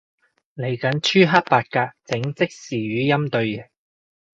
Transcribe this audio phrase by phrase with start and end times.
[0.55, 3.69] 嚟緊朱克伯格整即時語音對譯